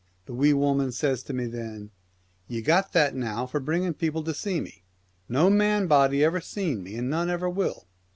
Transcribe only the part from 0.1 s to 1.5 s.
The Wee Woman says to me